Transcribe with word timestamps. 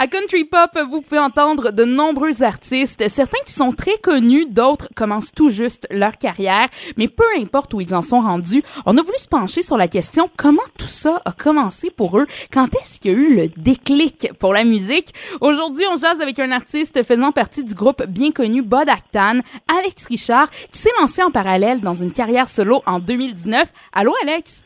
À 0.00 0.06
Country 0.06 0.44
Pop, 0.44 0.78
vous 0.88 1.00
pouvez 1.00 1.18
entendre 1.18 1.72
de 1.72 1.84
nombreux 1.84 2.44
artistes, 2.44 3.08
certains 3.08 3.42
qui 3.44 3.52
sont 3.52 3.72
très 3.72 3.98
connus, 3.98 4.46
d'autres 4.46 4.88
commencent 4.94 5.32
tout 5.32 5.50
juste 5.50 5.88
leur 5.90 6.18
carrière, 6.18 6.68
mais 6.96 7.08
peu 7.08 7.24
importe 7.36 7.74
où 7.74 7.80
ils 7.80 7.96
en 7.96 8.00
sont 8.00 8.20
rendus, 8.20 8.62
on 8.86 8.96
a 8.96 9.02
voulu 9.02 9.18
se 9.18 9.26
pencher 9.26 9.60
sur 9.60 9.76
la 9.76 9.88
question 9.88 10.30
comment 10.36 10.62
tout 10.78 10.86
ça 10.86 11.20
a 11.24 11.32
commencé 11.32 11.90
pour 11.90 12.16
eux, 12.16 12.28
quand 12.52 12.72
est-ce 12.76 13.00
qu'il 13.00 13.10
y 13.10 13.14
a 13.14 13.18
eu 13.18 13.34
le 13.34 13.48
déclic 13.56 14.30
pour 14.38 14.52
la 14.52 14.62
musique? 14.62 15.12
Aujourd'hui, 15.40 15.84
on 15.92 15.96
jase 15.96 16.20
avec 16.20 16.38
un 16.38 16.52
artiste 16.52 17.02
faisant 17.02 17.32
partie 17.32 17.64
du 17.64 17.74
groupe 17.74 18.06
bien 18.06 18.30
connu 18.30 18.62
Bod 18.62 18.88
Actan, 18.88 19.40
Alex 19.66 20.06
Richard, 20.06 20.48
qui 20.50 20.78
s'est 20.78 20.92
lancé 21.00 21.24
en 21.24 21.32
parallèle 21.32 21.80
dans 21.80 21.94
une 21.94 22.12
carrière 22.12 22.48
solo 22.48 22.84
en 22.86 23.00
2019. 23.00 23.72
Allô 23.92 24.14
Alex? 24.22 24.64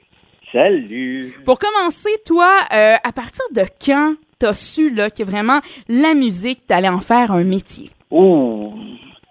Salut! 0.53 1.35
Pour 1.47 1.59
commencer, 1.59 2.11
toi, 2.27 2.51
euh, 2.75 2.97
à 3.03 3.13
partir 3.13 3.43
de 3.55 3.63
quand 3.83 4.17
t'as 4.43 4.55
su 4.55 4.93
là, 4.93 5.09
que 5.09 5.23
vraiment 5.23 5.61
la 5.89 6.15
musique, 6.15 6.67
t'allais 6.67 6.89
en 6.89 6.99
faire 6.99 7.31
un 7.31 7.45
métier? 7.45 7.91
Oh, 8.11 8.73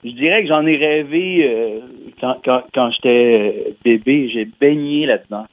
je 0.05 0.11
dirais 0.11 0.41
que 0.41 0.47
j'en 0.47 0.65
ai 0.65 0.77
rêvé 0.77 1.43
euh, 1.43 1.79
quand, 2.21 2.63
quand, 2.73 2.91
j'étais 2.91 3.75
bébé. 3.83 4.29
J'ai 4.33 4.45
baigné 4.45 5.05
là-dedans, 5.05 5.47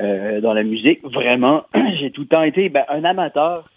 euh, 0.00 0.40
dans 0.40 0.54
la 0.54 0.62
musique. 0.62 1.00
Vraiment, 1.04 1.64
j'ai 2.00 2.10
tout 2.10 2.22
le 2.22 2.26
temps 2.26 2.42
été 2.42 2.70
ben, 2.70 2.84
un 2.88 3.04
amateur 3.04 3.68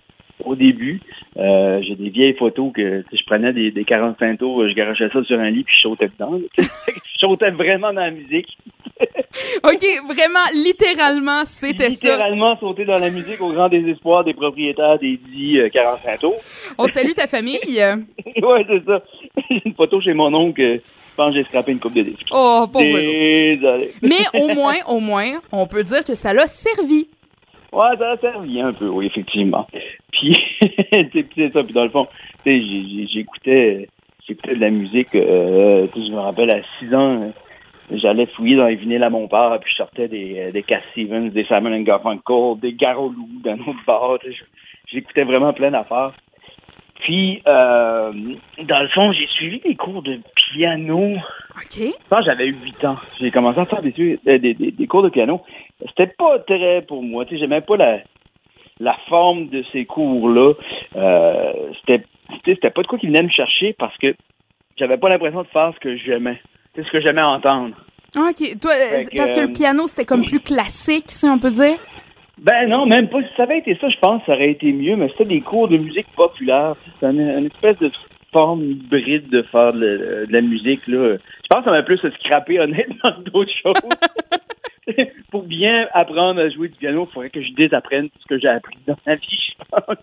au 0.44 0.56
début. 0.56 1.02
Euh, 1.38 1.82
j'ai 1.82 1.96
des 1.96 2.10
vieilles 2.10 2.36
photos 2.36 2.72
que 2.74 3.04
je 3.12 3.24
prenais 3.26 3.54
des, 3.54 3.72
des 3.72 3.86
45 3.86 4.40
tours, 4.40 4.68
je 4.68 4.74
garochais 4.74 5.10
ça 5.12 5.24
sur 5.24 5.40
un 5.40 5.50
lit 5.50 5.64
puis 5.64 5.76
je 5.76 5.82
sautais 5.82 6.10
dedans. 6.10 6.40
je 6.58 7.20
sautais 7.20 7.52
vraiment 7.52 7.94
dans 7.94 8.02
la 8.02 8.12
musique. 8.12 8.58
OK, 9.64 9.84
vraiment, 10.06 10.46
littéralement, 10.54 11.44
c'était 11.46 11.92
ça. 11.92 12.12
Littéralement 12.12 12.58
sauter 12.58 12.86
dans 12.86 12.98
la 12.98 13.10
musique 13.10 13.42
au 13.42 13.52
grand 13.52 13.70
désespoir 13.70 14.24
des 14.24 14.34
propriétaires 14.34 15.00
des 15.00 15.18
dits 15.18 15.60
45 15.72 16.20
tours. 16.20 16.36
On 16.78 16.88
salue 16.88 17.12
ta 17.12 17.28
famille. 17.28 17.60
ouais, 17.66 18.66
c'est 18.68 18.86
ça. 18.86 19.02
J'ai 19.50 19.62
une 19.66 19.74
photo 19.74 20.00
chez 20.02 20.14
mon 20.14 20.34
oncle. 20.34 20.62
Je 20.62 21.24
pense 21.24 21.34
que 21.34 21.40
j'ai 21.40 21.46
scrappé 21.46 21.72
une 21.72 21.80
coupe 21.80 21.94
de 21.94 22.04
disques. 22.04 22.28
Oh, 22.32 22.66
pauvre 22.72 22.84
Désolé. 22.84 23.92
Mais 24.02 24.26
au 24.38 24.54
moins, 24.54 24.76
au 24.90 25.00
moins, 25.00 25.40
on 25.52 25.66
peut 25.66 25.84
dire 25.84 26.04
que 26.04 26.14
ça 26.14 26.34
l'a 26.34 26.48
servi. 26.48 27.08
Ouais, 27.72 27.98
ça 27.98 28.12
a 28.12 28.18
servi 28.18 28.62
un 28.62 28.74
peu, 28.74 28.88
oui, 28.88 29.08
effectivement. 29.08 29.68
Puis, 30.16 30.36
c'est 31.36 31.54
ça. 31.54 31.64
Puis 31.64 31.74
dans 31.74 31.84
le 31.84 31.90
fond, 31.90 32.08
j'écoutais 32.46 33.88
j'écoutais 34.28 34.56
de 34.56 34.62
la 34.62 34.70
musique. 34.70 35.14
Euh, 35.16 35.88
je 35.96 36.12
me 36.12 36.20
rappelle, 36.20 36.52
à 36.52 36.62
6 36.80 36.96
ans, 36.96 37.34
j'allais 37.92 38.26
fouiller 38.28 38.58
dans 38.58 38.68
les 38.68 38.76
vinyles 38.76 39.04
à 39.04 39.10
mon 39.10 39.28
père, 39.28 39.58
puis 39.62 39.72
je 39.72 39.78
sortais 39.78 40.08
des, 40.08 40.52
des 40.52 40.64
Cass 40.64 40.82
Stevens, 40.92 41.30
des 41.30 41.46
Simon 41.46 41.80
Garfunkel, 41.82 42.60
des 42.62 42.74
Garolou 42.74 43.28
d'un 43.44 43.60
autre 43.60 43.84
bar. 43.86 44.18
J'écoutais 44.92 45.24
vraiment 45.24 45.54
plein 45.54 45.72
d'affaires. 45.72 46.14
Puis, 47.02 47.42
euh, 47.46 48.12
dans 48.64 48.80
le 48.80 48.88
fond, 48.90 49.12
j'ai 49.12 49.28
suivi 49.28 49.60
des 49.60 49.76
cours 49.76 50.02
de 50.02 50.20
piano. 50.36 51.16
OK. 51.56 51.94
Quand 52.10 52.22
j'avais 52.24 52.48
8 52.48 52.86
ans, 52.86 52.98
j'ai 53.20 53.32
commencé 53.32 53.60
à 53.60 53.66
faire 53.66 53.82
des, 53.82 53.92
des, 53.92 54.40
des, 54.40 54.54
des 54.54 54.88
cours 54.88 55.04
de 55.04 55.10
piano. 55.10 55.42
C'était 55.90 56.12
pas 56.18 56.40
très 56.40 56.82
pour 56.84 57.04
moi. 57.04 57.26
Tu 57.26 57.36
sais, 57.36 57.42
j'aimais 57.42 57.62
pas 57.62 57.78
la, 57.78 58.00
la 58.80 58.98
forme 59.08 59.48
de 59.48 59.64
ces 59.72 59.86
cours-là. 59.86 60.54
Euh, 60.96 61.54
c'était, 61.80 62.04
c'était 62.46 62.70
pas 62.70 62.82
de 62.82 62.88
quoi 62.88 63.00
qui 63.00 63.08
venait 63.08 63.24
me 63.24 63.30
chercher 63.30 63.74
parce 63.78 63.96
que 63.98 64.16
j'avais 64.78 64.98
pas 64.98 65.10
l'impression 65.10 65.44
de 65.44 65.48
faire 65.48 65.72
ce 65.74 65.80
que 65.80 65.96
j'aimais. 65.98 66.42
C'est 66.76 66.84
ce 66.84 66.92
que 66.92 67.02
j'aimais 67.02 67.22
entendre. 67.22 67.76
OK. 68.18 68.60
Toi, 68.62 68.72
parce 68.92 69.10
que 69.10 69.48
le 69.48 69.54
piano, 69.54 69.88
c'était 69.88 70.06
comme 70.06 70.24
plus 70.24 70.40
classique, 70.40 71.06
si 71.08 71.26
on 71.26 71.38
peut 71.38 71.50
dire? 71.50 71.78
Ben 72.38 72.68
non, 72.68 72.86
même 72.86 73.08
pas. 73.10 73.22
Si 73.22 73.30
ça 73.38 73.44
avait 73.44 73.60
été 73.60 73.78
ça, 73.80 73.90
je 73.90 73.98
pense 74.00 74.20
que 74.22 74.28
ça 74.28 74.34
aurait 74.34 74.52
été 74.52 74.72
mieux, 74.72 74.96
mais 74.96 75.10
c'était 75.10 75.26
des 75.26 75.42
cours 75.42 75.68
de 75.68 75.78
musique 75.78 76.08
populaire. 76.16 76.76
C'est 77.00 77.06
une, 77.06 77.46
espèce 77.46 77.78
de 77.80 77.92
forme 78.34 78.64
hybride 78.64 79.30
de 79.30 79.42
faire 79.44 79.72
de, 79.74 80.28
la 80.30 80.42
musique. 80.42 80.86
Là. 80.88 81.16
Je 81.16 81.48
pense 81.50 81.60
que 81.60 81.66
ça 81.66 81.72
m'a 81.72 81.84
plus 81.84 82.00
scrappé, 82.20 82.60
honnêtement, 82.60 83.12
d'autres 83.34 83.54
choses. 83.64 83.76
Pour 85.32 85.44
bien 85.44 85.88
apprendre 85.94 86.40
à 86.42 86.50
jouer 86.50 86.70
du 86.70 86.76
piano, 86.76 87.08
il 87.10 87.14
faudrait 87.14 87.30
que 87.30 87.42
je 87.42 87.54
désapprenne 87.54 88.10
tout 88.10 88.20
ce 88.22 88.28
que 88.28 88.40
j'ai 88.40 88.48
appris 88.48 88.78
dans 88.86 88.98
ma 89.06 89.16
vie, 89.16 89.28
je 89.30 89.64
pense. 89.70 89.98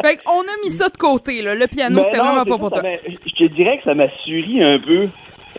fait 0.02 0.16
qu'on 0.22 0.40
a 0.40 0.56
mis 0.62 0.70
ça 0.70 0.88
de 0.88 0.96
côté, 0.96 1.42
là. 1.42 1.54
Le 1.54 1.66
piano, 1.66 2.02
c'était 2.02 2.18
vraiment 2.18 2.44
pas 2.44 2.58
pour 2.58 2.70
toi. 2.70 2.82
Je 3.06 3.32
te 3.32 3.54
dirais 3.54 3.78
que 3.78 3.84
ça 3.84 3.94
m'a 3.94 4.08
suri 4.24 4.62
un 4.62 4.78
peu 4.78 5.08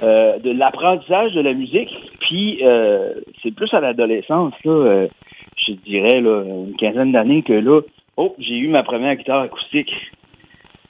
euh, 0.01 0.39
de 0.39 0.51
l'apprentissage 0.51 1.33
de 1.33 1.41
la 1.41 1.53
musique. 1.53 1.89
Puis 2.21 2.59
euh, 2.63 3.15
c'est 3.41 3.53
plus 3.53 3.73
à 3.73 3.81
l'adolescence, 3.81 4.53
là, 4.63 4.71
euh, 4.71 5.07
je 5.57 5.73
te 5.73 5.79
dirais 5.83 6.21
là, 6.21 6.43
une 6.43 6.75
quinzaine 6.77 7.11
d'années 7.11 7.43
que 7.43 7.53
là, 7.53 7.81
oh, 8.15 8.35
j'ai 8.39 8.55
eu 8.55 8.67
ma 8.67 8.83
première 8.83 9.15
guitare 9.15 9.41
acoustique. 9.41 9.91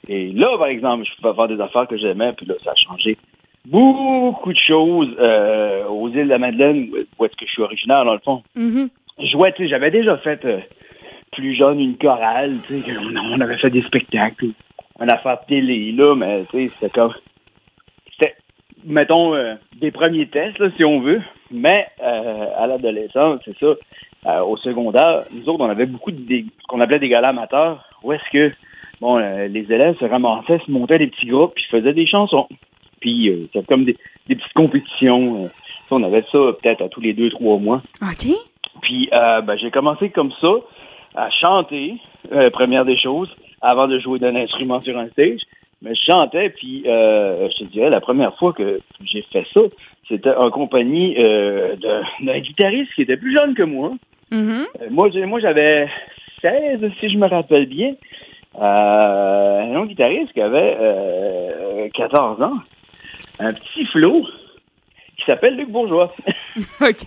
Et 0.08 0.30
là, 0.32 0.56
par 0.58 0.68
exemple, 0.68 1.04
je 1.06 1.20
pouvais 1.20 1.34
faire 1.34 1.48
des 1.48 1.60
affaires 1.60 1.88
que 1.88 1.96
j'aimais, 1.96 2.32
puis 2.34 2.46
là, 2.46 2.54
ça 2.64 2.70
a 2.72 2.74
changé 2.74 3.16
beaucoup 3.66 4.52
de 4.52 4.58
choses 4.58 5.14
euh, 5.18 5.86
aux 5.88 6.08
îles 6.08 6.24
de 6.24 6.28
la 6.30 6.38
Madeleine, 6.38 6.88
où 7.18 7.24
est-ce 7.24 7.36
que 7.36 7.46
je 7.46 7.50
suis 7.52 7.62
originaire, 7.62 8.04
dans 8.04 8.14
le 8.14 8.20
fond. 8.20 8.42
Tu 9.18 9.64
sais, 9.64 9.68
j'avais 9.68 9.90
déjà 9.90 10.16
fait 10.18 10.44
euh, 10.44 10.58
plus 11.32 11.54
jeune 11.54 11.78
une 11.80 11.96
chorale, 11.98 12.58
tu 12.66 12.80
sais, 12.82 12.92
on, 12.98 13.16
on 13.34 13.40
avait 13.40 13.58
fait 13.58 13.70
des 13.70 13.82
spectacles, 13.82 14.46
on 14.98 15.08
a 15.08 15.18
fait 15.18 15.38
télé, 15.48 15.92
là, 15.92 16.14
mais 16.14 16.44
tu 16.50 16.56
sais, 16.68 16.72
c'était 16.80 16.92
comme, 16.98 17.12
c'était, 18.12 18.34
mettons, 18.84 19.34
euh, 19.34 19.54
des 19.80 19.90
premiers 19.90 20.26
tests, 20.26 20.58
là, 20.58 20.68
si 20.76 20.84
on 20.84 21.00
veut, 21.00 21.20
mais 21.50 21.86
euh, 22.02 22.46
à 22.56 22.66
l'adolescence, 22.66 23.40
c'est 23.44 23.58
ça, 23.58 23.74
euh, 24.26 24.40
au 24.42 24.56
secondaire, 24.56 25.24
nous 25.32 25.48
autres, 25.48 25.62
on 25.64 25.68
avait 25.70 25.86
beaucoup 25.86 26.10
de, 26.12 26.20
des- 26.22 26.44
ce 26.62 26.66
qu'on 26.66 26.80
appelait 26.80 26.98
des 26.98 27.08
galas 27.08 27.28
amateurs, 27.28 27.84
où 28.02 28.12
est-ce 28.12 28.30
que, 28.32 28.52
bon, 29.00 29.18
euh, 29.18 29.48
les 29.48 29.70
élèves 29.72 29.98
se 29.98 30.04
ramassaient, 30.06 30.60
se 30.64 30.70
montaient 30.70 30.98
des 30.98 31.06
petits 31.08 31.26
groupes, 31.26 31.52
puis 31.54 31.64
faisaient 31.70 31.92
des 31.94 32.06
chansons, 32.06 32.48
puis 33.00 33.28
euh, 33.28 33.46
c'était 33.52 33.66
comme 33.66 33.84
des, 33.84 33.96
des 34.28 34.36
petites 34.36 34.52
compétitions, 34.54 35.44
euh, 35.44 35.48
ça, 35.88 35.96
on 35.96 36.02
avait 36.02 36.24
ça 36.30 36.38
peut-être 36.60 36.82
à 36.82 36.88
tous 36.88 37.00
les 37.00 37.12
deux, 37.12 37.30
trois 37.30 37.58
mois. 37.58 37.82
OK. 38.02 38.32
Puis 38.82 39.08
euh, 39.12 39.40
ben, 39.40 39.56
j'ai 39.56 39.70
commencé 39.70 40.10
comme 40.10 40.32
ça 40.40 40.54
à 41.16 41.28
chanter, 41.30 41.96
première 42.52 42.84
des 42.84 42.96
choses, 42.96 43.28
avant 43.60 43.88
de 43.88 43.98
jouer 43.98 44.18
d'un 44.18 44.36
instrument 44.36 44.80
sur 44.82 44.96
un 44.96 45.08
stage. 45.08 45.40
Mais 45.82 45.94
je 45.94 46.12
chantais, 46.12 46.50
puis 46.50 46.84
euh, 46.86 47.48
je 47.50 47.64
te 47.64 47.70
dirais, 47.70 47.88
la 47.88 48.00
première 48.00 48.36
fois 48.36 48.52
que 48.52 48.80
j'ai 49.02 49.22
fait 49.32 49.46
ça, 49.54 49.60
c'était 50.08 50.34
en 50.34 50.50
compagnie 50.50 51.14
euh, 51.18 51.76
d'un 52.20 52.38
guitariste 52.40 52.92
qui 52.94 53.02
était 53.02 53.16
plus 53.16 53.34
jeune 53.34 53.54
que 53.54 53.62
moi. 53.62 53.92
Mhm. 54.30 54.66
Euh, 54.82 54.86
moi, 54.90 55.08
moi 55.26 55.40
j'avais 55.40 55.88
16, 56.42 56.80
si 57.00 57.10
je 57.10 57.16
me 57.16 57.26
rappelle 57.26 57.66
bien. 57.66 57.94
Un 58.58 59.76
autre 59.76 59.86
guitariste 59.86 60.32
qui 60.32 60.40
avait 60.40 60.76
euh, 60.80 61.88
14 61.94 62.42
ans. 62.42 62.58
Un 63.40 63.54
petit 63.54 63.86
flot 63.86 64.26
qui 65.16 65.24
s'appelle 65.26 65.56
Luc 65.56 65.70
Bourgeois. 65.70 66.14
OK. 66.80 67.06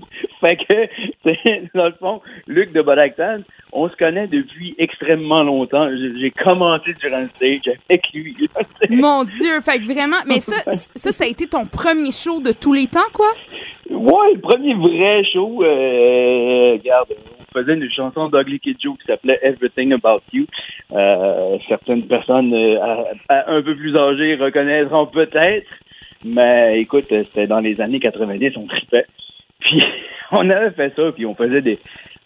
Fait 0.40 0.56
que, 0.56 1.76
dans 1.76 1.86
le 1.86 1.94
fond, 1.98 2.20
Luc 2.46 2.72
de 2.72 2.82
Bodactan, 2.82 3.38
on 3.72 3.88
se 3.88 3.96
connaît 3.96 4.26
depuis 4.26 4.74
extrêmement 4.78 5.42
longtemps. 5.42 5.88
J'ai 5.90 6.20
j'ai 6.20 6.30
commencé 6.30 6.94
durant 7.00 7.20
le 7.20 7.30
stage 7.36 7.74
avec 7.88 8.02
lui. 8.12 8.36
là. 8.54 8.62
Mon 8.90 9.24
Dieu. 9.24 9.60
Fait 9.62 9.78
que 9.78 9.84
vraiment, 9.84 10.18
mais 10.26 10.40
ça, 10.40 10.70
ça, 10.72 11.12
ça 11.12 11.24
a 11.24 11.26
été 11.26 11.46
ton 11.46 11.64
premier 11.66 12.12
show 12.12 12.40
de 12.40 12.52
tous 12.52 12.72
les 12.72 12.86
temps, 12.86 13.10
quoi? 13.12 13.32
Ouais, 13.90 14.34
le 14.34 14.40
premier 14.40 14.74
vrai 14.74 15.24
show, 15.32 15.62
euh, 15.62 16.72
regarde, 16.72 17.08
on 17.38 17.58
faisait 17.58 17.74
une 17.74 17.90
chanson 17.90 18.28
d'Ugly 18.28 18.58
Kid 18.60 18.76
Joe 18.80 18.96
qui 18.98 19.06
s'appelait 19.06 19.38
Everything 19.42 19.92
About 19.92 20.22
You. 20.32 20.46
Euh, 20.92 21.58
certaines 21.68 22.06
personnes 22.06 22.54
euh, 22.54 22.78
à- 23.28 23.34
à 23.34 23.50
un 23.52 23.62
peu 23.62 23.74
plus 23.76 23.96
âgées 23.96 24.36
reconnaîtront 24.36 25.06
peut-être, 25.06 25.66
mais 26.24 26.80
écoute, 26.80 27.06
c'était 27.08 27.48
dans 27.48 27.58
les 27.60 27.80
années 27.80 27.98
90, 28.00 28.52
on 28.56 28.66
tripait. 28.66 29.06
Puis 29.60 29.82
on 30.30 30.48
avait 30.50 30.70
fait 30.70 30.92
ça, 30.94 31.10
puis 31.12 31.26
on 31.26 31.34
faisait 31.34 31.62
des 31.62 31.78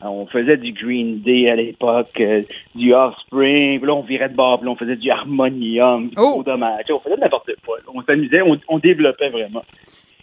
on 0.03 0.27
faisait 0.27 0.57
du 0.57 0.73
Green 0.73 1.21
Day 1.21 1.49
à 1.51 1.57
l'époque, 1.57 2.19
euh, 2.21 2.43
du 2.75 2.93
Offspring, 2.95 3.79
puis 3.79 3.87
là 3.87 3.95
on 3.95 4.01
virait 4.03 4.29
de 4.31 4.35
bord, 4.35 4.59
puis 4.59 4.67
là 4.67 4.73
on 4.73 4.77
faisait 4.77 4.97
du 4.97 5.11
Harmonium, 5.11 6.09
du 6.09 6.15
Oh. 6.19 6.43
Dommage, 6.45 6.85
on 6.91 6.99
faisait 7.01 7.17
n'importe 7.19 7.51
quoi. 7.65 7.77
là. 7.79 7.85
On 7.95 8.03
s'amusait, 8.03 8.43
on, 8.43 8.59
on 8.69 8.79
développait 8.79 9.29
vraiment. 9.31 9.63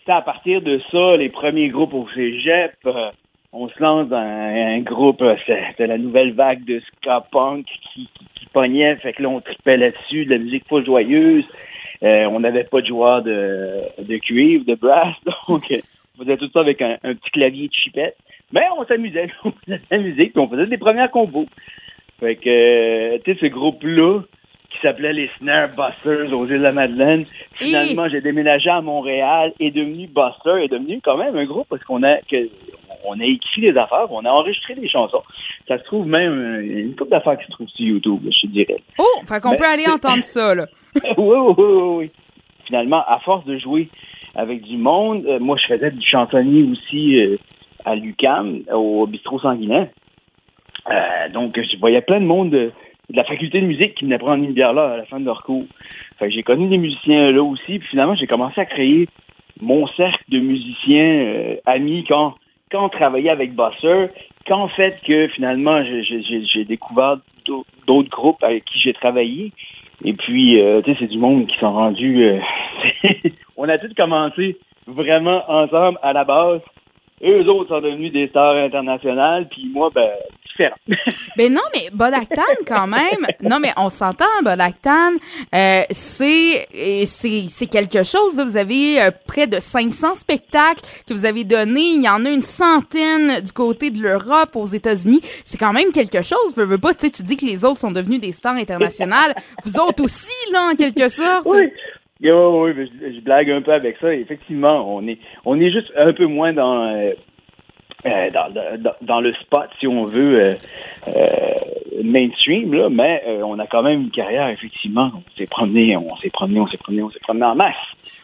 À 0.08 0.22
partir 0.22 0.62
de 0.62 0.80
ça, 0.92 1.18
les 1.18 1.30
premiers 1.30 1.70
groupes 1.70 1.94
au 1.94 2.08
cégep, 2.16 2.74
euh, 2.86 3.10
on 3.54 3.70
se 3.70 3.82
lance 3.82 4.10
dans 4.10 4.18
un, 4.18 4.76
un 4.76 4.80
groupe, 4.80 5.22
euh, 5.22 5.36
c'était 5.46 5.88
la 5.88 5.98
nouvelle 5.98 6.34
vague 6.34 6.66
de 6.66 6.82
ska 6.82 7.26
punk 7.32 7.66
qui, 7.66 8.10
qui, 8.14 8.28
qui 8.36 8.46
pognait, 8.48 8.96
fait 8.98 9.14
que 9.14 9.24
là 9.24 9.30
on 9.30 9.42
tripait 9.42 9.78
là-dessus, 9.78 10.26
de 10.26 10.32
la 10.32 10.38
musique 10.40 10.68
pas 10.68 10.84
joyeuse. 10.84 11.46
Euh, 12.04 12.26
on 12.26 12.40
n'avait 12.40 12.66
pas 12.66 12.82
de 12.82 12.88
joueur 12.88 13.24
de, 13.24 13.82
de 14.00 14.18
cuivre, 14.18 14.66
de 14.66 14.76
brass, 14.76 15.16
donc 15.48 15.72
euh, 15.72 15.80
on 16.16 16.24
faisait 16.24 16.38
tout 16.38 16.50
ça 16.54 16.60
avec 16.60 16.82
un, 16.82 16.98
un 17.04 17.16
petit 17.16 17.32
clavier 17.32 17.68
de 17.68 17.74
chipette. 17.74 18.16
Mais 18.52 18.64
on 18.78 18.86
s'amusait, 18.86 19.30
on 19.44 19.52
faisait 19.52 19.78
de 19.78 19.84
la 19.90 19.98
musique, 19.98 20.34
puis 20.34 20.42
on 20.42 20.50
faisait 20.50 20.68
des 20.68 20.78
premières 20.78 21.12
combos. 21.12 21.48
Fait 22.20 22.36
que, 22.36 22.50
euh, 22.50 23.18
tu 23.24 23.34
sais, 23.34 23.40
ce 23.42 23.46
groupe-là, 23.48 24.22
qui 24.70 24.80
s'appelait 24.82 25.14
les 25.14 25.30
Snare 25.38 25.70
Busters 25.70 26.34
aux 26.34 26.46
îles 26.46 26.58
de 26.58 26.64
la 26.64 26.72
Madeleine. 26.72 27.26
Finalement, 27.54 28.10
j'ai 28.10 28.22
déménagé 28.22 28.70
à 28.70 28.82
Montréal 28.82 29.54
et 29.60 29.72
devenu 29.72 30.08
Buster 30.08 30.64
est 30.64 30.68
devenu 30.68 31.00
quand 31.02 31.18
même 31.18 31.36
un 31.38 31.46
groupe 31.46 31.68
parce 31.70 31.84
qu'on 31.84 32.04
a 32.04 32.18
que 32.30 32.50
on 33.08 33.20
a 33.20 33.26
écrit 33.26 33.62
des 33.62 33.78
affaires, 33.78 34.12
on 34.12 34.24
a 34.26 34.30
enregistré 34.30 34.76
des 34.76 34.88
chansons. 34.88 35.24
Ça 35.68 35.78
se 35.78 35.84
trouve 35.84 36.08
même 36.08 36.32
euh, 36.32 36.82
une 36.82 36.96
couple 36.96 37.12
d'affaires 37.12 37.38
qui 37.38 37.46
se 37.46 37.52
trouvent 37.52 37.70
sur 37.70 37.86
YouTube, 37.86 38.22
je 38.26 38.48
dirais. 38.48 38.78
Oh, 38.98 39.04
fait 39.28 39.42
qu'on 39.42 39.52
Ben, 39.52 39.58
peut 39.58 39.66
aller 39.66 39.88
entendre 39.88 40.24
ça, 40.24 40.56
là. 40.56 40.66
oui, 41.18 41.38
oui, 41.38 41.54
oui, 41.58 41.82
oui. 41.98 42.12
Finalement, 42.66 43.04
à 43.08 43.20
force 43.20 43.46
de 43.46 43.58
jouer 43.58 43.90
avec 44.36 44.62
du 44.62 44.78
monde, 44.78 45.26
euh, 45.26 45.40
moi, 45.40 45.58
je 45.58 45.74
faisais 45.74 45.92
du 45.92 46.06
chansonnier 46.06 46.64
aussi 46.64 47.20
euh, 47.20 47.38
à 47.86 47.96
l'UCAM, 47.96 48.62
au 48.74 49.08
bistrot 49.08 49.40
sanguinet. 49.40 49.90
Euh, 50.90 51.30
donc, 51.34 51.60
je 51.60 51.78
voyais 51.78 52.02
plein 52.02 52.20
de 52.20 52.26
monde 52.26 52.50
de, 52.50 52.72
de 53.10 53.16
la 53.16 53.24
faculté 53.24 53.62
de 53.62 53.66
musique 53.66 53.96
qui 53.96 54.06
venaient 54.06 54.18
prendre 54.18 54.44
une 54.44 54.54
bière 54.54 54.74
là 54.74 54.94
à 54.94 54.98
la 54.98 55.06
fin 55.06 55.20
de 55.20 55.26
leur 55.26 55.44
cours. 55.44 55.66
Fait 56.20 56.28
que 56.28 56.34
j'ai 56.34 56.44
connu 56.44 56.68
des 56.68 56.78
musiciens 56.78 57.32
là 57.32 57.44
aussi. 57.44 57.80
Puis 57.80 57.88
finalement, 57.90 58.16
j'ai 58.16 58.28
commencé 58.28 58.60
à 58.60 58.66
créer 58.66 59.08
mon 59.62 59.88
cercle 59.88 60.24
de 60.30 60.40
musiciens 60.40 61.26
euh, 61.26 61.56
amis 61.66 62.06
quand, 62.08 62.36
quand 62.72 62.86
on 62.86 62.90
travaillait 62.90 63.30
avec 63.30 63.54
Bosseur. 63.54 64.10
Quand 64.48 64.68
fait 64.70 64.98
que 65.06 65.28
finalement, 65.30 65.84
j'ai- 65.84 66.66
découvert 66.66 67.18
d'au- 67.46 67.66
d'autres 67.86 68.10
groupes 68.10 68.42
avec 68.44 68.64
qui 68.66 68.80
j'ai 68.80 68.94
travaillé. 68.94 69.52
Et 70.06 70.14
puis, 70.14 70.62
euh, 70.62 70.82
tu 70.82 70.92
sais, 70.92 70.98
c'est 71.02 71.08
du 71.08 71.18
monde 71.18 71.48
qui 71.48 71.58
sont 71.58 71.74
rendus... 71.74 72.24
euh, 72.24 72.40
on 73.58 73.68
a 73.68 73.78
tous 73.78 73.94
commencé 73.96 74.58
vraiment 74.86 75.44
ensemble 75.50 75.98
à 76.02 76.14
la 76.14 76.24
base. 76.24 76.62
Eux 77.24 77.48
autres 77.50 77.70
sont 77.70 77.82
devenus 77.82 78.12
des 78.12 78.28
stars 78.28 78.56
internationales, 78.56 79.48
puis 79.50 79.70
moi, 79.74 79.90
ben, 79.94 80.10
différent. 80.58 80.76
Ben 81.38 81.54
non, 81.54 81.62
mais 81.72 81.92
Bodactan, 81.94 82.42
quand 82.66 82.88
même. 82.88 83.28
Non, 83.44 83.60
mais 83.60 83.70
on 83.78 83.90
s'entend, 83.90 84.26
Bodactan, 84.44 85.12
euh, 85.54 85.82
c'est, 85.92 86.66
euh, 86.76 87.04
c'est, 87.06 87.46
c'est 87.48 87.68
quelque 87.68 88.02
chose. 88.04 88.36
Là. 88.36 88.44
Vous 88.44 88.58
avez 88.58 89.00
euh, 89.00 89.12
près 89.28 89.46
de 89.46 89.60
500 89.60 90.16
spectacles 90.16 90.82
que 91.08 91.14
vous 91.14 91.26
avez 91.26 91.44
donnés. 91.44 91.94
Il 91.96 92.02
y 92.02 92.10
en 92.10 92.26
a 92.26 92.30
une 92.32 92.42
centaine 92.42 93.40
du 93.42 93.52
côté 93.52 93.92
de 93.92 94.02
l'Europe, 94.02 94.56
aux 94.56 94.66
États-Unis. 94.66 95.20
C'est 95.44 95.60
quand 95.60 95.74
même 95.74 95.92
quelque 95.92 96.24
chose. 96.24 96.56
Veux, 96.56 96.66
veux 96.66 96.80
pas, 96.80 96.96
tu 96.96 97.10
dis 97.10 97.38
que 97.38 97.46
les 97.46 97.64
autres 97.64 97.80
sont 97.80 97.92
devenus 97.92 98.20
des 98.20 98.32
stars 98.32 98.56
internationales. 98.56 99.36
vous 99.64 99.80
autres 99.80 100.04
aussi, 100.04 100.52
là, 100.52 100.72
en 100.72 100.76
quelque 100.76 101.08
sorte. 101.08 101.46
oui. 101.46 101.70
Oui, 102.20 102.32
oui, 102.32 102.72
oui, 102.76 102.92
je, 103.00 103.14
je 103.14 103.22
blague 103.22 103.52
un 103.52 103.62
peu 103.62 103.74
avec 103.74 103.96
ça. 104.02 104.12
Effectivement, 104.12 104.92
on 104.92 105.08
est, 105.08 105.20
on 105.46 105.62
est 105.62 105.70
juste 105.70 105.92
un 105.96 106.14
peu 106.14 106.26
moins 106.26 106.52
dans, 106.52 107.14
dans, 108.34 108.50
dans, 108.78 108.96
dans 109.02 109.22
le 109.22 109.34
spot, 109.34 109.70
si 109.80 109.88
on 109.88 110.06
veut, 110.06 110.40
euh, 110.40 110.56
euh, 111.08 111.57
mainstream, 112.04 112.74
là, 112.74 112.90
mais 112.90 113.24
euh, 113.28 113.42
on 113.44 113.58
a 113.60 113.68
quand 113.68 113.84
même 113.84 114.02
une 114.02 114.12
carrière, 114.12 114.50
effectivement. 114.50 115.12
On 115.16 115.24
s'est 115.38 115.48
promené, 115.48 115.96
on 115.98 116.16
s'est 116.18 116.30
promené, 116.30 116.60
on 116.60 116.68
s'est 116.68 116.78
promené, 116.78 117.04
on 117.04 117.10
s'est 117.12 117.20
promené 117.20 117.46
en 117.46 117.56
masse. 117.56 117.76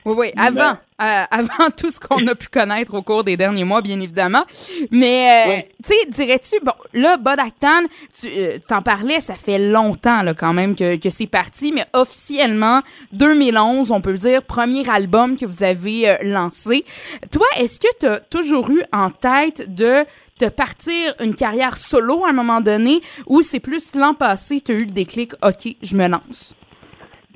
Oui, 0.06 0.16
oui, 0.18 0.28
avant, 0.38 0.78
euh, 1.02 1.24
avant 1.32 1.70
tout 1.78 1.90
ce 1.90 2.00
qu'on 2.00 2.28
a 2.28 2.36
pu 2.36 2.48
connaître 2.48 2.94
au 2.94 3.02
cours 3.02 3.24
des 3.24 3.38
derniers 3.38 3.64
mois, 3.64 3.82
bien 3.82 4.00
évidemment. 4.00 4.44
Mais, 4.92 5.28
euh, 5.30 5.50
Oui. 5.50 5.64
tu 5.84 5.94
sais, 5.94 6.10
dirais-tu, 6.10 6.60
bon, 6.64 6.74
là, 6.94 7.18
Bodactan, 7.18 7.84
tu 8.20 8.28
euh, 8.28 8.58
t'en 8.68 8.82
parlais, 8.82 9.22
ça 9.22 9.36
fait 9.36 9.60
longtemps, 9.60 10.22
là, 10.24 10.34
quand 10.34 10.54
même, 10.54 10.76
que, 10.76 10.98
que 10.98 11.10
c'est 11.10 11.28
parti, 11.28 11.72
mais 11.72 11.86
officiellement, 11.94 12.82
2011, 13.14 13.92
on 13.92 14.02
peut 14.02 14.14
dire, 14.14 14.44
premier 14.44 14.88
album 14.90 15.38
que 15.38 15.46
vous 15.46 15.64
avez 15.64 16.18
lancé. 16.24 16.84
Toi, 17.32 17.46
est-ce 17.60 17.80
que 17.80 17.88
tu 18.00 18.06
as 18.06 18.20
toujours 18.20 18.70
eu 18.70 18.84
en 18.92 19.10
tête 19.10 19.74
de 19.74 20.06
te 20.40 20.50
partir 20.50 21.14
une 21.24 21.36
carrière 21.36 21.78
solo 21.78 22.26
à 22.26 22.30
un 22.30 22.34
moment 22.34 22.62
donné, 22.62 23.00
ou 23.28 23.42
c'est 23.42 23.60
plus 23.60 23.96
l'an 23.96 24.14
passé, 24.14 24.62
tu 24.62 24.72
as 24.72 24.76
eu 24.76 24.86
le 24.86 24.94
déclic, 24.94 25.34
OK, 25.44 25.76
je 25.82 25.96
me 25.96 26.08
lance? 26.08 26.56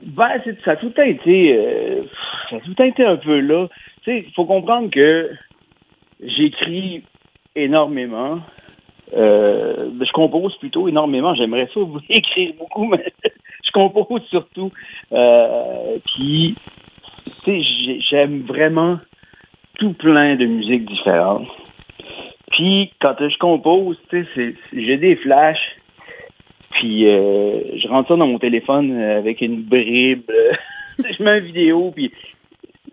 Ben, 0.04 0.30
ça 0.64 0.72
a 0.72 0.76
tout 0.78 0.88
le 0.88 0.94
temps 0.94 1.02
été, 1.04 1.56
euh, 1.58 2.04
ça 2.50 2.58
a 2.58 2.60
tout 2.60 2.74
temps 2.74 2.84
été 2.86 3.04
un 3.04 3.18
peu 3.18 3.40
là. 3.40 3.68
Tu 4.04 4.12
sais, 4.12 4.24
il 4.28 4.34
faut 4.34 4.46
comprendre 4.46 4.90
que 4.90 5.32
j'écris 6.22 7.04
énormément. 7.56 8.40
Euh, 9.16 9.90
je 10.00 10.12
compose 10.12 10.56
plutôt 10.58 10.88
énormément. 10.88 11.34
J'aimerais 11.36 11.68
ça 11.74 11.80
vous 11.80 12.00
écrire 12.10 12.54
beaucoup, 12.60 12.86
mais 12.86 13.12
je 13.66 13.72
compose 13.72 14.22
surtout. 14.30 14.72
Euh, 15.12 15.98
puis, 16.16 16.56
tu 17.26 17.32
sais, 17.46 17.62
j'ai- 17.62 18.00
j'aime 18.10 18.42
vraiment 18.42 19.00
tout 19.80 19.94
plein 19.94 20.36
de 20.36 20.46
musiques 20.46 20.86
différentes. 20.86 21.48
Puis, 22.52 22.92
quand 23.02 23.16
je 23.20 23.38
compose, 23.38 23.98
j'ai 24.12 24.98
des 24.98 25.16
flashs. 25.18 25.78
Puis 26.72 27.08
euh, 27.08 27.60
je 27.78 27.88
rentre 27.88 28.10
ça 28.10 28.16
dans 28.16 28.28
mon 28.28 28.40
téléphone 28.40 28.92
euh, 28.92 29.18
avec 29.18 29.42
une 29.42 29.64
bribe. 29.64 30.30
euh, 30.30 30.54
je 31.18 31.24
mets 31.24 31.40
une 31.40 31.46
vidéo, 31.46 31.92
puis 31.96 32.12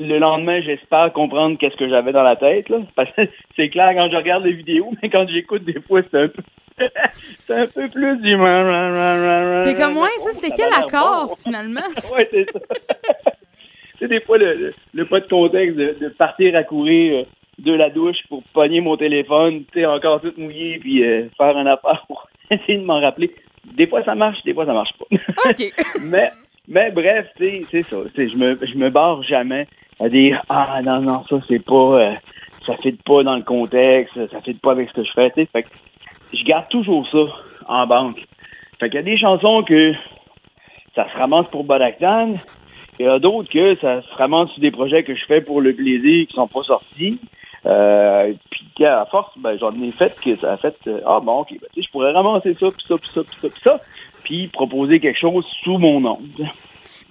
le 0.01 0.19
lendemain, 0.19 0.61
j'espère 0.63 1.13
comprendre 1.13 1.59
qu'est-ce 1.59 1.77
que 1.77 1.89
j'avais 1.89 2.13
dans 2.13 2.23
la 2.23 2.37
tête. 2.37 2.69
Là. 2.69 2.79
Parce 2.97 3.11
que 3.13 3.23
c'est 3.57 3.69
clair 3.69 3.93
quand 3.95 4.11
je 4.11 4.17
regarde 4.17 4.45
les 4.45 4.53
vidéos, 4.53 4.91
mais 5.03 5.11
quand 5.11 5.27
j'écoute 5.29 5.65
des 5.65 5.81
fois, 5.83 6.01
c'est 6.11 6.19
un 6.19 6.29
peu. 6.29 6.43
c'est 7.47 7.55
un 7.55 7.67
peu 7.67 7.89
plus 7.89 8.17
du. 8.19 8.31
T'es 8.33 9.75
comme, 9.75 9.97
ouais, 9.99 10.09
ça, 10.19 10.33
c'était 10.33 10.55
quel 10.57 10.73
accord, 10.73 11.29
bon. 11.29 11.37
finalement? 11.37 11.81
ouais, 12.17 12.29
c'est 12.31 12.51
ça. 12.51 12.61
c'est 13.99 14.09
des 14.09 14.21
fois 14.21 14.39
le, 14.39 14.55
le, 14.55 14.75
le 14.95 15.05
pas 15.05 15.21
de 15.21 15.29
contexte 15.29 15.77
de, 15.77 15.97
de 16.01 16.09
partir 16.09 16.57
à 16.57 16.65
courir 16.65 17.27
de 17.59 17.73
la 17.73 17.91
douche 17.91 18.19
pour 18.29 18.43
pogner 18.53 18.81
mon 18.81 18.97
téléphone, 18.97 19.65
tu 19.73 19.81
sais, 19.81 19.87
encore 19.87 20.21
tout 20.21 20.33
mouillé, 20.37 20.79
puis 20.79 21.05
euh, 21.05 21.29
faire 21.37 21.57
un 21.57 21.67
affaire 21.67 22.05
pour 22.07 22.27
essayer 22.51 22.79
de 22.79 22.85
m'en 22.85 23.01
rappeler. 23.01 23.35
Des 23.77 23.87
fois 23.87 24.03
ça 24.05 24.15
marche, 24.15 24.43
des 24.45 24.55
fois 24.55 24.67
ça 24.67 24.75
marche 24.75 24.93
pas. 24.99 25.51
Mais, 26.01 26.33
mais 26.69 26.91
bref, 26.91 27.27
tu 27.37 27.45
sais, 27.45 27.65
c'est 27.71 27.87
ça. 27.89 27.97
Je 28.17 28.37
me, 28.37 28.59
je 28.63 28.77
me 28.77 28.91
barre 28.91 29.23
jamais 29.23 29.67
à 30.01 30.09
dire 30.09 30.43
ah 30.49 30.81
non 30.83 31.01
non 31.01 31.25
ça 31.29 31.37
c'est 31.49 31.65
pas, 31.65 31.75
euh, 31.75 32.15
ça 32.67 32.77
fit 32.79 32.99
pas 33.05 33.23
dans 33.23 33.37
le 33.37 33.43
contexte, 33.43 34.15
ça 34.31 34.41
fit 34.43 34.55
pas 34.55 34.73
avec 34.73 34.89
ce 34.91 34.95
que 34.95 35.05
je 35.05 35.13
fais. 35.13 35.31
Tu 35.31 35.43
sais, 35.43 35.49
fait 35.53 35.63
que 35.63 35.69
je 36.33 36.45
garde 36.45 36.69
toujours 36.69 37.07
ça 37.11 37.25
en 37.69 37.87
banque. 37.87 38.21
Fait 38.81 38.89
qu'il 38.89 38.97
y 38.97 38.99
a 38.99 39.03
des 39.03 39.19
chansons 39.19 39.63
que 39.63 39.93
ça 40.95 41.07
se 41.11 41.17
ramasse 41.17 41.47
pour 41.51 41.65
Bodactan. 41.65 42.35
Il 42.99 43.07
y 43.07 43.09
a 43.09 43.19
d'autres 43.19 43.51
que 43.51 43.75
ça 43.77 44.03
se 44.03 44.15
ramasse 44.17 44.51
sur 44.51 44.61
des 44.61 44.71
projets 44.71 45.03
que 45.03 45.15
je 45.15 45.25
fais 45.27 45.41
pour 45.41 45.61
le 45.61 45.75
plaisir 45.75 46.27
qui 46.27 46.35
sont 46.35 46.47
pas 46.47 46.63
sortis. 46.63 47.19
Euh, 47.67 48.33
puis 48.51 48.85
à 48.85 49.07
force, 49.11 49.33
ben, 49.39 49.57
j'en 49.59 49.73
ai 49.81 49.93
fait 49.93 50.15
que 50.23 50.37
ça 50.39 50.53
a 50.53 50.57
fait 50.59 50.77
euh, 50.87 51.01
Ah 51.07 51.21
bon, 51.21 51.41
ok, 51.41 51.51
ben, 51.53 51.69
tu 51.73 51.81
sais, 51.81 51.87
je 51.87 51.91
pourrais 51.91 52.13
ramasser 52.13 52.55
ça, 52.61 52.71
puis 52.71 52.85
ça, 52.87 52.97
puis 52.99 53.11
ça, 53.15 53.23
puis 53.23 53.37
ça, 53.41 53.49
puis 53.49 53.61
ça, 53.65 53.81
puis 54.23 54.49
proposer 54.49 55.01
quelque 55.01 55.19
chose 55.19 55.47
sous 55.63 55.79
mon 55.79 56.01
nom. 56.01 56.19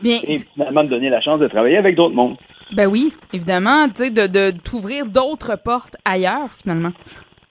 Bien, 0.01 0.17
Et 0.27 0.37
finalement 0.37 0.83
me 0.83 0.89
donner 0.89 1.09
la 1.09 1.21
chance 1.21 1.39
de 1.39 1.47
travailler 1.47 1.77
avec 1.77 1.95
d'autres 1.95 2.15
mondes. 2.15 2.37
Ben 2.75 2.87
oui, 2.87 3.13
évidemment, 3.33 3.87
tu 3.87 4.05
sais, 4.05 4.09
de, 4.09 4.27
de 4.27 4.57
t'ouvrir 4.57 5.05
d'autres 5.05 5.57
portes 5.63 5.95
ailleurs, 6.05 6.51
finalement. 6.51 6.91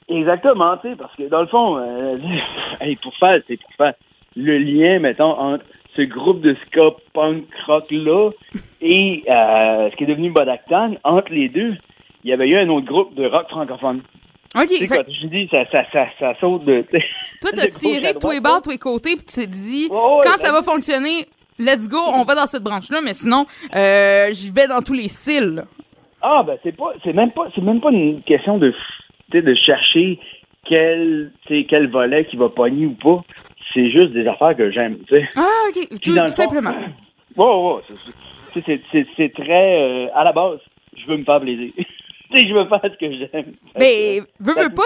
Exactement, 0.08 0.76
tu 0.78 0.90
sais, 0.90 0.96
parce 0.96 1.14
que 1.16 1.28
dans 1.28 1.40
le 1.40 1.46
fond, 1.46 1.78
euh, 1.78 2.16
hey, 2.80 2.96
pour 2.96 3.14
faire, 3.16 3.40
c'est 3.48 3.56
pour 3.56 3.72
faire 3.74 3.94
le 4.36 4.58
lien, 4.58 4.98
mettons, 4.98 5.38
entre 5.38 5.64
ce 5.96 6.02
groupe 6.02 6.40
de 6.40 6.56
ska 6.66 6.90
punk 7.12 7.44
rock 7.66 7.84
là 7.90 8.30
et 8.80 9.24
euh, 9.28 9.90
ce 9.90 9.96
qui 9.96 10.04
est 10.04 10.06
devenu 10.06 10.30
Bodactan, 10.30 10.94
entre 11.04 11.32
les 11.32 11.48
deux, 11.48 11.76
il 12.24 12.30
y 12.30 12.32
avait 12.32 12.48
eu 12.48 12.56
un 12.56 12.68
autre 12.68 12.86
groupe 12.86 13.14
de 13.14 13.26
rock 13.26 13.48
francophone. 13.48 14.02
OK, 14.54 14.66
Tu 14.68 14.76
sais, 14.76 14.86
fait, 14.86 14.96
quand 14.98 15.12
je 15.22 15.26
dis, 15.28 15.48
ça, 15.50 15.64
ça, 15.70 15.84
ça, 15.92 16.06
ça 16.18 16.34
saute 16.40 16.64
de. 16.64 16.84
toi, 17.40 17.50
t'as 17.56 17.68
tiré 17.68 18.12
de 18.12 18.18
tous 18.18 18.30
les 18.30 18.40
bords, 18.40 18.60
tous 18.62 18.70
les 18.70 18.78
côtés, 18.78 19.16
puis 19.16 19.24
tu 19.24 19.40
t'es 19.40 19.46
dit, 19.46 19.88
Ouais, 19.90 19.96
ouais, 19.96 20.20
quand 20.22 20.36
ça 20.36 20.52
va 20.52 20.62
fonctionner, 20.62 21.26
let's 21.58 21.88
go, 21.88 21.98
on 22.14 22.24
va 22.24 22.34
dans 22.34 22.46
cette 22.46 22.62
branche-là, 22.62 23.00
mais 23.02 23.14
sinon, 23.14 23.46
euh, 23.74 24.28
je 24.32 24.52
vais 24.54 24.66
dans 24.68 24.80
tous 24.82 24.92
les 24.94 25.08
styles. 25.08 25.54
là. 25.56 25.62
Ah 26.24 26.44
ben 26.46 26.56
c'est 26.62 26.76
pas 26.76 26.92
c'est 27.02 27.12
même 27.12 27.32
pas 27.32 27.48
c'est 27.52 27.60
même 27.62 27.80
pas 27.80 27.90
une 27.90 28.22
question 28.22 28.56
de 28.58 28.72
de 29.32 29.54
chercher 29.56 30.20
quel 30.68 31.32
quel 31.48 31.90
volet 31.90 32.26
qui 32.26 32.36
va 32.36 32.48
pogner 32.48 32.86
ou 32.86 32.94
pas. 32.94 33.24
C'est 33.74 33.90
juste 33.90 34.12
des 34.12 34.26
affaires 34.28 34.54
que 34.56 34.70
j'aime, 34.70 34.98
tu 35.08 35.16
sais. 35.16 35.24
Ah, 35.34 35.48
OK, 35.68 35.88
Puis 35.88 35.98
tout, 35.98 36.14
fond- 36.14 36.28
simplement. 36.28 36.74
Ouais, 37.36 37.46
ouais, 37.46 38.82
c'est 39.16 39.32
très 39.32 39.80
euh, 39.80 40.06
à 40.14 40.22
la 40.24 40.32
base, 40.32 40.58
je 40.94 41.06
veux 41.06 41.16
me 41.16 41.24
faire 41.24 41.40
plaisir. 41.40 41.72
tu 42.32 42.38
sais, 42.38 42.46
je 42.48 42.54
veux 42.54 42.64
faire 42.66 42.80
ce 42.82 42.98
que 42.98 43.12
j'aime. 43.12 43.52
Mais, 43.78 44.20
que, 44.20 44.24
veux, 44.44 44.52
ça 44.54 44.62
veux 44.68 44.74
pas, 44.74 44.82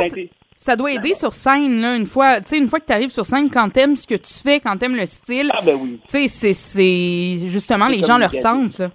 ça- 0.54 0.76
doit 0.76 0.92
aider 0.92 1.14
sur 1.14 1.32
scène, 1.32 1.80
là, 1.80 1.96
une 1.96 2.06
fois, 2.06 2.40
tu 2.40 2.48
sais, 2.48 2.58
une 2.58 2.66
fois 2.66 2.80
que 2.80 2.86
t'arrives 2.86 3.10
sur 3.10 3.24
scène, 3.24 3.48
quand 3.50 3.68
t'aimes 3.70 3.96
ce 3.96 4.06
que 4.06 4.14
tu 4.14 4.32
fais, 4.42 4.58
quand 4.60 4.76
t'aimes 4.76 4.96
le 4.96 5.06
style, 5.06 5.50
Ah 5.52 5.60
ben 5.64 5.76
oui, 5.80 6.00
tu 6.08 6.18
sais, 6.18 6.28
c'est- 6.28 6.52
c'est, 6.54 7.46
justement, 7.46 7.88
les 7.88 8.02
gens 8.02 8.18
le 8.18 8.24
ressentent, 8.26 8.78
là. 8.78 8.90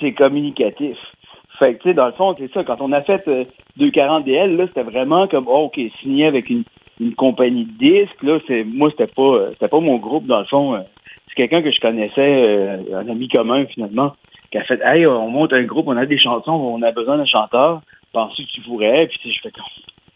c'est 0.00 0.12
communicatif. 0.12 0.96
Fait 1.58 1.74
que, 1.74 1.82
tu 1.82 1.88
sais, 1.90 1.94
dans 1.94 2.06
le 2.06 2.12
fond, 2.12 2.34
c'est 2.36 2.52
ça. 2.52 2.64
Quand 2.64 2.80
on 2.80 2.90
a 2.92 3.02
fait 3.02 3.22
euh, 3.28 3.44
240 3.76 4.24
DL, 4.24 4.56
là, 4.56 4.66
c'était 4.66 4.82
vraiment 4.82 5.28
comme, 5.28 5.44
oh, 5.46 5.66
OK, 5.72 5.80
signé 6.02 6.26
avec 6.26 6.50
une, 6.50 6.64
une 7.00 7.14
compagnie 7.14 7.64
de 7.64 7.78
disques. 7.78 8.22
Là, 8.22 8.40
c'est, 8.48 8.64
moi, 8.64 8.90
c'était 8.90 9.06
pas, 9.06 9.22
euh, 9.22 9.50
c'était 9.52 9.68
pas 9.68 9.78
mon 9.78 9.98
groupe, 9.98 10.26
dans 10.26 10.40
le 10.40 10.46
fond. 10.46 10.74
euh, 10.74 10.80
c'est 11.28 11.34
quelqu'un 11.36 11.62
que 11.62 11.70
je 11.70 11.80
connaissais, 11.80 12.12
euh, 12.18 12.78
un 12.96 13.08
ami 13.08 13.28
commun, 13.28 13.66
finalement, 13.66 14.14
qui 14.50 14.58
a 14.58 14.64
fait, 14.64 14.80
hey, 14.84 15.06
on 15.06 15.28
monte 15.30 15.52
un 15.52 15.62
groupe, 15.62 15.86
on 15.86 15.96
a 15.96 16.06
des 16.06 16.18
chansons, 16.18 16.50
on 16.52 16.82
a 16.82 16.90
besoin 16.90 17.18
d'un 17.18 17.24
chanteur. 17.24 17.80
Penses-tu 18.14 18.46
que 18.46 18.52
tu 18.52 18.60
pourrais? 18.62 19.06
Puis, 19.08 19.32
je 19.32 19.40
fais 19.42 19.50
comme, 19.50 19.64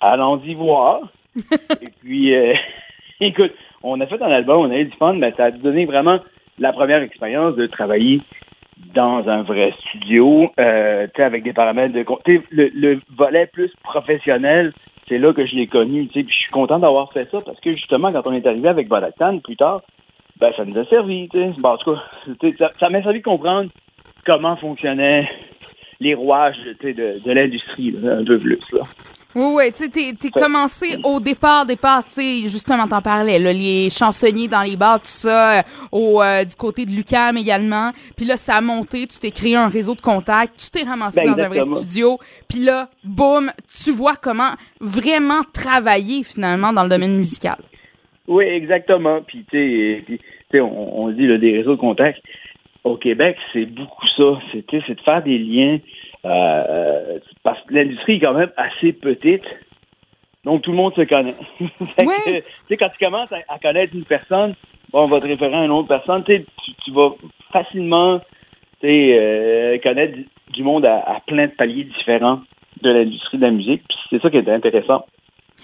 allons-y 0.01 0.55
voir. 0.55 1.01
Et 1.83 1.91
puis, 2.01 2.35
euh, 2.35 2.55
écoute, 3.21 3.53
on 3.83 4.01
a 4.01 4.07
fait 4.07 4.23
un 4.23 4.31
album, 4.31 4.61
on 4.61 4.71
a 4.71 4.79
eu 4.79 4.87
du 4.87 4.97
fun, 4.97 5.13
mais 5.13 5.33
ça 5.37 5.47
a 5.47 5.51
donné 5.51 5.85
vraiment 5.85 6.19
la 6.59 6.73
première 6.73 7.03
expérience 7.03 7.55
de 7.57 7.67
travailler 7.67 8.23
dans 8.95 9.29
un 9.29 9.43
vrai 9.43 9.75
studio, 9.81 10.51
euh, 10.59 11.07
avec 11.19 11.43
des 11.43 11.53
paramètres 11.53 11.93
de... 11.93 12.07
Le, 12.51 12.71
le 12.73 13.01
volet 13.17 13.47
plus 13.47 13.71
professionnel 13.83 14.73
c'est 15.09 15.19
là 15.19 15.33
que 15.33 15.47
je 15.47 15.55
l'ai 15.55 15.67
connu, 15.67 16.07
tu 16.09 16.21
sais, 16.21 16.25
puis 16.25 16.35
je 16.35 16.43
suis 16.43 16.53
content 16.53 16.79
d'avoir 16.79 17.13
fait 17.13 17.29
ça 17.31 17.41
parce 17.41 17.59
que 17.61 17.75
justement, 17.75 18.13
quand 18.13 18.27
on 18.27 18.35
est 18.35 18.47
arrivé 18.47 18.69
avec 18.69 18.89
Balactan 18.89 19.39
plus 19.39 19.57
tard, 19.57 19.83
ben 20.39 20.53
ça 20.57 20.65
nous 20.65 20.79
a 20.79 20.85
servi, 20.85 21.29
tu 21.31 21.39
sais. 21.39 21.53
Bon, 21.59 21.71
en 21.71 21.79
tout 21.79 21.95
cas, 21.95 22.71
ça 22.79 22.91
m'a 22.91 23.03
servi 23.03 23.19
de 23.19 23.25
comprendre 23.25 23.71
comment 24.27 24.57
fonctionnaient 24.57 25.29
les 26.01 26.15
rouages 26.15 26.57
de, 26.65 26.93
de 26.93 27.33
l'industrie, 27.33 27.95
un 28.05 28.25
peu 28.25 28.39
plus. 28.39 28.61
Là. 28.73 28.87
Oui, 29.35 29.45
oui, 29.55 29.65
tu 29.73 29.85
sais, 29.85 30.15
t'es 30.15 30.31
commencé 30.31 30.97
au 31.05 31.21
départ, 31.21 31.67
départ, 31.67 32.03
tu 32.05 32.13
sais, 32.13 32.41
justement, 32.49 32.89
t'en 32.89 33.03
parlais, 33.03 33.39
là, 33.39 33.53
les 33.53 33.89
chansonniers 33.91 34.49
dans 34.49 34.63
les 34.63 34.77
bars, 34.77 34.99
tout 34.99 35.07
ça, 35.07 35.59
euh, 35.59 35.63
au, 35.93 36.23
euh, 36.23 36.45
du 36.45 36.55
côté 36.57 36.87
de 36.87 36.91
Lucam 36.91 37.37
également. 37.37 37.93
Puis 38.17 38.25
là, 38.25 38.37
ça 38.39 38.57
a 38.57 38.61
monté, 38.63 39.07
tu 39.07 39.19
t'es 39.19 39.31
créé 39.31 39.55
un 39.55 39.69
réseau 39.69 39.95
de 39.95 40.01
contacts, 40.01 40.57
tu 40.57 40.71
t'es 40.71 40.89
ramassé 40.89 41.21
ben, 41.23 41.35
dans 41.35 41.43
un 41.43 41.49
vrai 41.49 41.63
studio. 41.63 42.19
Puis 42.49 42.61
là, 42.61 42.89
boum, 43.05 43.51
tu 43.85 43.93
vois 43.93 44.17
comment 44.17 44.53
vraiment 44.81 45.43
travailler 45.53 46.25
finalement 46.25 46.73
dans 46.73 46.85
le 46.85 46.89
domaine 46.89 47.17
musical. 47.17 47.59
Oui, 48.27 48.45
exactement. 48.45 49.21
Puis, 49.27 49.45
tu 49.51 50.05
sais, 50.51 50.61
on, 50.61 51.05
on 51.05 51.11
dit 51.11 51.27
là, 51.27 51.37
des 51.37 51.59
réseaux 51.59 51.77
de 51.77 51.81
contacts. 51.81 52.21
Au 52.89 52.97
Québec, 52.97 53.37
c'est 53.53 53.67
beaucoup 53.67 54.07
ça. 54.17 54.41
C'est 54.53 54.71
de 54.71 55.01
faire 55.01 55.23
des 55.23 55.39
liens 55.39 55.79
euh, 56.25 57.19
parce 57.43 57.61
que 57.63 57.75
l'industrie 57.75 58.17
est 58.17 58.21
quand 58.21 58.35
même 58.35 58.53
assez 58.57 58.93
petite. 58.93 59.45
Donc, 60.45 60.63
tout 60.63 60.71
le 60.71 60.77
monde 60.77 60.95
se 60.95 61.03
connaît. 61.03 61.35
tu 61.59 62.07
sais, 62.69 62.77
quand 62.77 62.89
tu 62.89 63.05
commences 63.05 63.31
à, 63.33 63.59
connaître 63.59 63.95
une 63.95 64.05
personne, 64.05 64.55
bon, 64.93 65.05
on 65.05 65.09
va 65.09 65.21
te 65.21 65.27
référer 65.27 65.55
à 65.55 65.65
une 65.65 65.71
autre 65.71 65.89
personne, 65.89 66.25
tu, 66.25 66.45
tu 66.85 66.91
vas 66.93 67.11
facilement 67.53 68.21
euh, 68.85 69.79
connaître 69.79 70.17
du, 70.53 70.63
monde 70.63 70.87
à, 70.87 71.21
plein 71.27 71.47
de 71.47 71.53
paliers 71.53 71.85
différents 71.85 72.41
de 72.83 72.91
l'industrie 72.91 73.39
de 73.39 73.43
la 73.43 73.51
musique. 73.51 73.83
Puis 73.89 73.99
c'est 74.11 74.23
ça 74.23 74.31
qui 74.31 74.37
est 74.37 74.49
intéressant. 74.49 75.05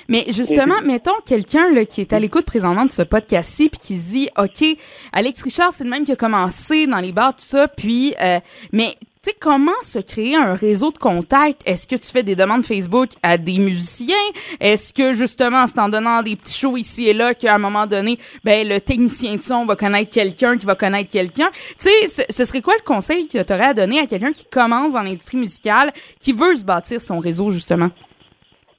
Mais 0.09 0.25
justement, 0.29 0.81
mettons 0.85 1.19
quelqu'un 1.27 1.85
qui 1.85 2.01
est 2.01 2.13
à 2.13 2.21
l'écoute 2.21 2.45
présentement 2.45 2.85
de 2.85 2.93
ce 2.93 3.03
podcast-ci 3.03 3.69
puis 3.69 3.81
qui 3.81 3.99
se 3.99 4.05
dit, 4.05 4.29
OK, 4.39 4.65
Alex 5.13 5.43
Richard, 5.43 5.73
c'est 5.73 5.85
le 5.85 5.91
même 5.91 6.05
qui 6.05 6.13
a 6.13 6.17
commencé 6.17 6.87
dans 6.87 7.01
les 7.01 7.13
bars, 7.13 7.35
tout 7.35 7.45
ça, 7.45 7.69
puis, 7.69 8.15
euh, 8.23 8.39
mais 8.73 8.95
tu 9.25 9.31
sais, 9.31 9.37
comment 9.41 9.73
se 9.83 9.99
créer 10.01 10.37
un 10.37 10.53
réseau 10.53 10.91
de 10.91 10.99
contacts? 10.99 11.63
Est-ce 11.65 11.87
que 11.87 11.97
tu 11.97 12.11
fais 12.11 12.23
des 12.23 12.37
demandes 12.37 12.63
Facebook 12.63 13.09
à 13.23 13.39
des 13.39 13.59
musiciens? 13.59 14.15
Est-ce 14.61 14.93
que, 14.93 15.15
justement, 15.15 15.67
c'est 15.67 15.79
en 15.79 15.89
donnant 15.89 16.23
des 16.23 16.37
petits 16.37 16.59
shows 16.59 16.77
ici 16.77 17.09
et 17.09 17.15
là 17.15 17.33
qu'à 17.33 17.55
un 17.55 17.59
moment 17.59 17.87
donné, 17.87 18.19
ben, 18.45 18.69
le 18.69 18.83
technicien 18.83 19.37
de 19.37 19.41
son 19.41 19.65
va 19.65 19.77
connaître 19.77 20.13
quelqu'un 20.13 20.59
qui 20.59 20.67
va 20.67 20.75
connaître 20.75 21.11
quelqu'un? 21.11 21.49
Tu 21.79 21.89
sais, 22.09 22.27
ce 22.29 22.45
serait 22.45 22.61
quoi 22.61 22.75
le 22.79 22.85
conseil 22.85 23.27
que 23.27 23.43
tu 23.43 23.53
aurais 23.55 23.69
à 23.69 23.73
donner 23.73 23.99
à 23.99 24.07
quelqu'un 24.07 24.33
qui 24.33 24.45
commence 24.45 24.93
dans 24.93 25.01
l'industrie 25.01 25.39
musicale, 25.39 25.95
qui 26.21 26.35
veut 26.35 26.55
se 26.55 26.65
bâtir 26.65 27.01
son 27.01 27.19
réseau, 27.19 27.51
justement? 27.51 27.89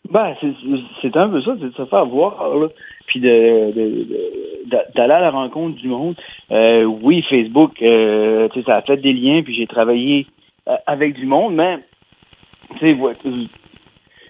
Ben, 0.10 0.36
c'est 1.02 1.18
un 1.18 1.30
peu 1.30 1.42
ça, 1.42 1.56
c'est 1.60 1.70
de 1.70 1.74
se 1.74 1.86
faire 1.86 2.06
voir, 2.06 2.70
puis 3.08 3.20
de, 3.20 4.06
d'aller 4.96 5.14
à 5.14 5.20
la 5.20 5.32
rencontre 5.32 5.78
du 5.78 5.88
monde. 5.88 6.16
Euh, 6.52 6.84
oui, 6.84 7.24
Facebook, 7.30 7.82
euh, 7.82 8.48
ça 8.66 8.78
a 8.78 8.82
fait 8.84 8.98
des 8.98 9.14
liens, 9.14 9.42
puis 9.44 9.56
j'ai 9.56 9.68
travaillé 9.68 10.28
euh, 10.68 10.76
avec 10.86 11.16
du 11.16 11.26
monde, 11.26 11.56
mais 11.56 11.80
tu 12.80 12.96
sais, 12.96 12.98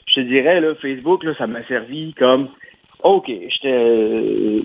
je 0.07 0.15
te 0.15 0.19
dirais, 0.21 0.61
là, 0.61 0.75
Facebook, 0.75 1.23
là, 1.23 1.33
ça 1.37 1.47
m'a 1.47 1.63
servi 1.63 2.13
comme 2.13 2.49
OK, 3.03 3.29
euh, 3.65 4.61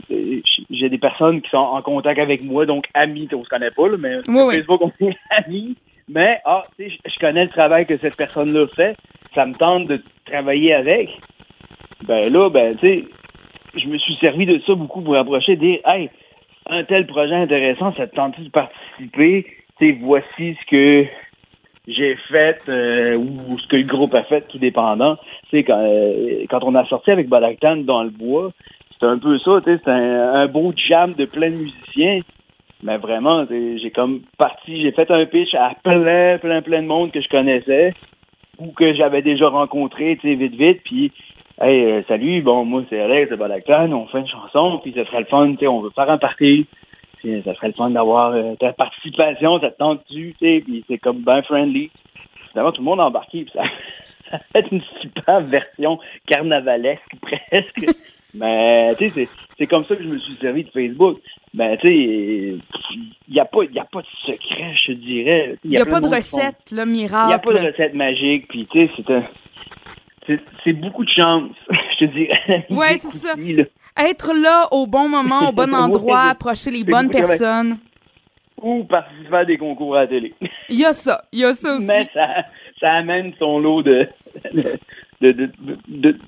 j'ai 0.70 0.88
des 0.88 0.98
personnes 0.98 1.42
qui 1.42 1.50
sont 1.50 1.58
en 1.58 1.82
contact 1.82 2.20
avec 2.20 2.42
moi, 2.42 2.66
donc 2.66 2.86
amis, 2.94 3.28
on 3.34 3.44
se 3.44 3.48
connaît 3.48 3.70
pas, 3.70 3.88
là, 3.88 3.96
mais 3.98 4.16
Facebook, 4.56 4.80
on 4.80 5.06
est 5.06 5.16
amis. 5.44 5.76
Mais, 6.08 6.40
ah, 6.44 6.64
tu 6.76 6.88
sais, 6.88 6.96
je 7.04 7.18
connais 7.20 7.44
le 7.44 7.50
travail 7.50 7.86
que 7.86 7.96
cette 7.98 8.16
personne-là 8.16 8.66
fait, 8.74 8.96
ça 9.34 9.46
me 9.46 9.54
tente 9.54 9.86
de 9.86 10.02
travailler 10.26 10.74
avec. 10.74 11.10
Ben 12.04 12.32
là, 12.32 12.48
ben, 12.50 12.76
tu 12.76 12.86
sais, 12.86 13.04
je 13.76 13.86
me 13.86 13.98
suis 13.98 14.16
servi 14.16 14.46
de 14.46 14.60
ça 14.66 14.74
beaucoup 14.74 15.02
pour 15.02 15.16
approcher, 15.16 15.56
dire, 15.56 15.78
hey, 15.84 16.10
un 16.68 16.84
tel 16.84 17.06
projet 17.06 17.34
intéressant, 17.34 17.92
ça 17.96 18.06
te 18.06 18.14
tente 18.14 18.40
de 18.40 18.48
participer? 18.48 19.46
Tu 19.78 19.92
sais, 19.92 19.98
voici 20.00 20.56
ce 20.60 20.66
que 20.66 21.06
j'ai 21.88 22.16
fait 22.30 22.60
euh, 22.68 23.16
ou 23.16 23.58
ce 23.58 23.66
que 23.68 23.76
le 23.76 23.84
groupe 23.84 24.14
a 24.14 24.22
fait, 24.24 24.42
tout 24.48 24.58
dépendant. 24.58 25.16
Tu 25.50 25.58
sais, 25.58 25.64
quand, 25.64 25.80
euh, 25.80 26.44
quand 26.48 26.62
on 26.62 26.74
a 26.74 26.84
sorti 26.86 27.10
avec 27.10 27.28
Balactan 27.28 27.76
dans 27.78 28.02
le 28.02 28.10
bois, 28.10 28.52
c'était 28.92 29.06
un 29.06 29.18
peu 29.18 29.38
ça, 29.38 29.60
tu 29.64 29.70
sais, 29.70 29.78
c'était 29.78 29.90
un, 29.90 30.46
beau 30.46 30.72
jam 30.76 31.14
de 31.14 31.24
plein 31.24 31.50
de 31.50 31.56
musiciens. 31.56 32.20
Mais 32.82 32.96
vraiment, 32.96 33.44
j'ai 33.50 33.90
comme 33.90 34.22
parti, 34.38 34.80
j'ai 34.80 34.92
fait 34.92 35.10
un 35.10 35.26
pitch 35.26 35.54
à 35.54 35.74
plein, 35.82 36.38
plein, 36.38 36.62
plein 36.62 36.82
de 36.82 36.86
monde 36.86 37.10
que 37.10 37.20
je 37.20 37.28
connaissais 37.28 37.92
ou 38.60 38.72
que 38.72 38.94
j'avais 38.94 39.22
déjà 39.22 39.48
rencontré, 39.48 40.16
tu 40.20 40.28
sais, 40.28 40.34
vite, 40.34 40.54
vite, 40.54 40.82
puis 40.84 41.12
Hey, 41.62 41.84
euh, 41.84 42.02
salut, 42.08 42.40
bon, 42.40 42.64
moi 42.64 42.84
c'est 42.88 42.98
Alex 42.98 43.30
de 43.30 43.36
Balactan, 43.36 43.92
on 43.92 44.06
fait 44.06 44.20
une 44.20 44.28
chanson, 44.28 44.80
puis 44.82 44.94
ça 44.94 45.04
serait 45.04 45.20
le 45.20 45.26
fun, 45.26 45.50
tu 45.50 45.58
sais, 45.58 45.66
on 45.66 45.82
veut 45.82 45.90
faire 45.90 46.08
un 46.08 46.16
party. 46.16 46.66
Puis 47.18 47.42
ça 47.44 47.54
serait 47.54 47.66
le 47.66 47.74
fun 47.74 47.90
d'avoir 47.90 48.34
ta 48.58 48.72
participation, 48.72 49.60
ça 49.60 49.70
te 49.70 49.76
tente-tu, 49.76 50.34
tu 50.38 50.46
sais, 50.46 50.62
puis 50.64 50.82
c'est 50.88 50.96
comme 50.96 51.18
bien 51.18 51.42
friendly. 51.42 51.90
Finalement, 52.52 52.72
tout 52.72 52.80
le 52.80 52.86
monde 52.86 53.00
a 53.00 53.04
embarqué, 53.04 53.44
puis 53.44 53.52
ça, 53.52 53.64
ça 54.30 54.38
fait 54.52 54.72
une 54.72 54.80
super 55.02 55.42
version 55.42 55.98
carnavalesque 56.26 57.12
presque. 57.20 57.94
Mais 58.34 58.94
tu 58.96 59.10
sais, 59.10 59.28
c'est 59.58 59.66
comme 59.66 59.84
ça 59.86 59.96
que 59.96 60.02
je 60.02 60.08
me 60.08 60.18
suis 60.18 60.36
servi 60.40 60.64
de 60.64 60.70
Facebook. 60.70 61.18
Ben 61.52 61.76
tu 61.78 61.88
sais, 61.88 61.94
il 61.94 62.62
n'y 63.28 63.40
a 63.40 63.44
pas 63.44 63.64
y 63.64 63.78
a 63.78 63.84
pas 63.84 64.02
de 64.02 64.06
secret, 64.24 64.74
je 64.76 64.92
te 64.92 64.98
dirais. 64.98 65.56
Il 65.64 65.70
n'y 65.70 65.78
a, 65.78 65.86
pas 65.86 66.00
de 66.00 66.06
recette, 66.06 66.70
là, 66.70 66.86
miracle. 66.86 67.24
Il 67.24 67.28
n'y 67.28 67.34
a 67.34 67.38
pas 67.38 67.52
de 67.52 67.66
recette 67.66 67.94
magique, 67.94 68.48
puis 68.48 68.68
tu 68.70 68.86
sais, 68.86 68.92
c'est 68.96 69.12
un 69.12 69.24
c'est 70.64 70.72
beaucoup 70.72 71.04
de 71.04 71.10
chance, 71.10 71.50
je 71.70 72.06
te 72.06 72.12
dirais. 72.12 72.66
Ouais, 72.70 72.96
c'est 72.98 73.16
ça. 73.16 73.34
Être 73.98 74.32
là 74.32 74.66
au 74.70 74.86
bon 74.86 75.08
moment, 75.08 75.48
au 75.48 75.52
bon 75.52 75.72
endroit, 75.74 76.30
approcher 76.30 76.70
les 76.70 76.84
bonnes 76.84 77.10
personnes. 77.10 77.78
Ou 78.62 78.84
participer 78.84 79.36
à 79.36 79.44
des 79.44 79.56
concours 79.56 79.96
à 79.96 80.02
la 80.02 80.06
télé. 80.06 80.34
Il 80.68 80.78
y 80.78 80.84
a 80.84 80.92
ça, 80.92 81.22
il 81.32 81.40
y 81.40 81.44
a 81.44 81.54
ça 81.54 81.76
aussi. 81.76 81.86
Mais 81.86 82.06
ça, 82.12 82.44
ça 82.78 82.92
amène 82.92 83.32
son 83.38 83.58
lot 83.58 83.82
de, 83.82 84.06
de, 84.52 85.32
de, 85.32 85.50
de 85.88 86.18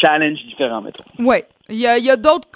challenges 0.00 0.44
différents, 0.46 0.80
mettons. 0.80 1.04
Oui, 1.18 1.38
il 1.70 1.78
y 1.78 2.10
a, 2.10 2.16
d'autres 2.16 2.48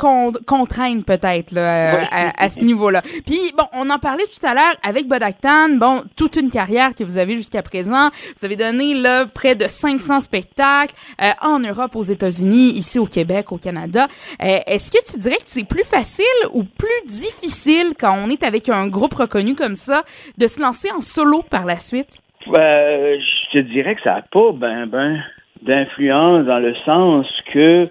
contraintes 0.44 1.06
peut-être 1.06 1.56
à, 1.56 2.48
ce 2.48 2.62
niveau-là. 2.62 3.02
Puis 3.02 3.38
bon, 3.56 3.64
on 3.72 3.88
en 3.90 3.98
parlait 3.98 4.24
tout 4.24 4.44
à 4.44 4.54
l'heure 4.54 4.74
avec 4.82 5.06
Bodactan. 5.06 5.76
Bon, 5.76 6.02
toute 6.16 6.36
une 6.36 6.50
carrière 6.50 6.94
que 6.94 7.04
vous 7.04 7.18
avez 7.18 7.36
jusqu'à 7.36 7.62
présent. 7.62 8.10
Vous 8.36 8.44
avez 8.44 8.56
donné 8.56 8.94
là 8.94 9.26
près 9.26 9.54
de 9.54 9.66
500 9.66 10.20
spectacles 10.20 10.94
euh, 11.22 11.30
en 11.42 11.60
Europe, 11.60 11.94
aux 11.94 12.02
États-Unis, 12.02 12.72
ici 12.74 12.98
au 12.98 13.06
Québec, 13.06 13.52
au 13.52 13.58
Canada. 13.58 14.06
Euh, 14.42 14.58
est-ce 14.66 14.90
que 14.90 15.12
tu 15.12 15.18
dirais 15.18 15.36
que 15.36 15.42
c'est 15.46 15.68
plus 15.68 15.84
facile 15.84 16.24
ou 16.52 16.64
plus 16.64 17.06
difficile 17.06 17.94
quand 17.98 18.16
on 18.24 18.30
est 18.30 18.42
avec 18.42 18.68
un 18.68 18.88
groupe 18.88 19.14
reconnu 19.14 19.54
comme 19.54 19.76
ça 19.76 20.02
de 20.38 20.46
se 20.46 20.60
lancer 20.60 20.90
en 20.90 21.00
solo 21.00 21.42
par 21.42 21.64
la 21.64 21.78
suite? 21.78 22.20
Euh, 22.48 23.16
je 23.18 23.58
te 23.58 23.58
dirais 23.58 23.94
que 23.94 24.02
ça 24.02 24.14
n'a 24.14 24.22
pas 24.22 24.52
ben 24.52 24.86
ben 24.86 25.22
d'influence 25.64 26.46
dans 26.46 26.58
le 26.58 26.74
sens 26.84 27.26
que 27.52 27.88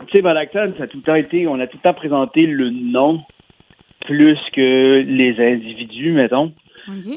tu 0.00 0.16
sais, 0.16 0.22
Balactan, 0.22 0.72
ça 0.76 0.84
a 0.84 0.86
tout 0.86 0.98
le 0.98 1.02
temps 1.02 1.14
été, 1.14 1.46
on 1.46 1.58
a 1.58 1.66
tout 1.66 1.78
le 1.78 1.82
temps 1.82 1.94
présenté 1.94 2.46
le 2.46 2.70
nom 2.70 3.22
plus 4.04 4.38
que 4.52 5.02
les 5.06 5.40
individus, 5.40 6.12
mettons. 6.12 6.52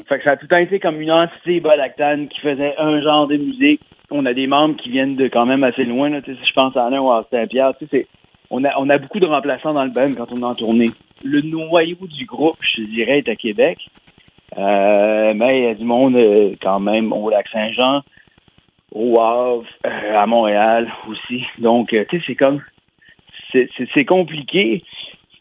Fait 0.08 0.18
que 0.18 0.24
ça 0.24 0.32
a 0.32 0.36
tout 0.36 0.46
le 0.46 0.48
temps 0.48 0.56
été 0.56 0.80
comme 0.80 1.00
une 1.00 1.12
entité 1.12 1.60
Balactan 1.60 2.26
qui 2.26 2.40
faisait 2.40 2.74
un 2.78 3.00
genre 3.02 3.28
de 3.28 3.36
musique. 3.36 3.80
On 4.10 4.26
a 4.26 4.34
des 4.34 4.46
membres 4.46 4.76
qui 4.76 4.90
viennent 4.90 5.14
de 5.14 5.28
quand 5.28 5.46
même 5.46 5.62
assez 5.62 5.84
loin, 5.84 6.08
là, 6.08 6.20
si 6.24 6.32
je 6.32 6.52
pense 6.54 6.76
à 6.76 6.86
Alain 6.86 7.00
ou 7.00 7.10
à 7.12 7.24
Saint-Pierre, 7.30 7.74
tu 7.78 7.86
sais, 7.86 8.06
on 8.50 8.64
a, 8.64 8.70
on 8.78 8.90
a 8.90 8.98
beaucoup 8.98 9.20
de 9.20 9.28
remplaçants 9.28 9.74
dans 9.74 9.84
le 9.84 9.90
band 9.90 10.12
quand 10.16 10.32
on 10.32 10.40
est 10.40 10.44
en 10.44 10.54
tournée. 10.56 10.90
Le 11.22 11.42
noyau 11.42 11.98
du 12.02 12.24
groupe, 12.24 12.56
je 12.76 12.82
dirais, 12.82 13.18
est 13.18 13.28
à 13.28 13.36
Québec. 13.36 13.78
Euh, 14.58 15.32
mais 15.34 15.60
il 15.60 15.64
y 15.64 15.68
a 15.68 15.74
du 15.74 15.84
monde 15.84 16.16
euh, 16.16 16.54
quand 16.60 16.80
même 16.80 17.12
au 17.12 17.30
lac 17.30 17.46
Saint-Jean, 17.52 18.02
au 18.92 19.20
Havre, 19.20 19.64
euh, 19.86 20.16
à 20.16 20.26
Montréal 20.26 20.92
aussi. 21.08 21.44
Donc, 21.58 21.88
tu 21.90 22.04
sais, 22.10 22.22
c'est 22.26 22.34
comme 22.34 22.60
c'est 23.52 24.04
compliqué. 24.04 24.82